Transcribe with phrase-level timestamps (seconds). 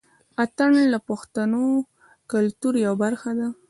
[0.43, 1.65] اتڼ د پښتنو
[2.31, 3.47] کلتور يوه برخه دى.